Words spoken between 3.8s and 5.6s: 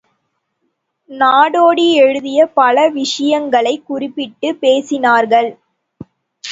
குறிப்பிட்டுப் பேசினார்கள்.